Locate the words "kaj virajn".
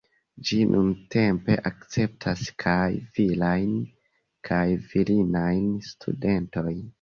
2.63-3.77